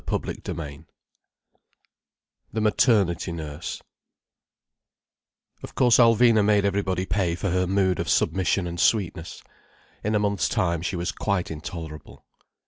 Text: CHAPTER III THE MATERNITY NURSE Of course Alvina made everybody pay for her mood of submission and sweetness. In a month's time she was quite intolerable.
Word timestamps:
CHAPTER 0.09 0.33
III 0.59 0.85
THE 2.51 2.59
MATERNITY 2.61 3.33
NURSE 3.33 3.83
Of 5.61 5.75
course 5.75 5.99
Alvina 5.99 6.43
made 6.43 6.65
everybody 6.65 7.05
pay 7.05 7.35
for 7.35 7.51
her 7.51 7.67
mood 7.67 7.99
of 7.99 8.09
submission 8.09 8.65
and 8.65 8.79
sweetness. 8.79 9.43
In 10.03 10.15
a 10.15 10.19
month's 10.19 10.49
time 10.49 10.81
she 10.81 10.95
was 10.95 11.11
quite 11.11 11.51
intolerable. 11.51 12.25